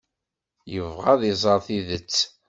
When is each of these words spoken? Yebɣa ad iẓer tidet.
Yebɣa 0.73 1.09
ad 1.13 1.21
iẓer 1.31 1.59
tidet. 1.65 2.15